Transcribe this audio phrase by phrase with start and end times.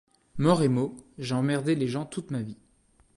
[0.39, 2.57] Mort et Mots J'ai emmerdé les gens toute ma vie.